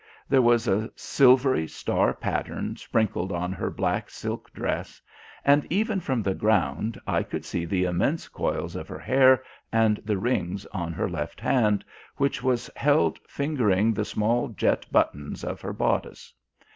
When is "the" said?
6.23-6.33, 7.65-7.83, 10.03-10.17, 13.93-14.03